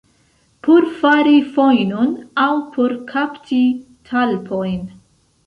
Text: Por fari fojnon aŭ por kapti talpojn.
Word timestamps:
Por 0.67 0.87
fari 1.01 1.35
fojnon 1.57 2.15
aŭ 2.47 2.49
por 2.79 2.97
kapti 3.13 3.61
talpojn. 4.11 4.83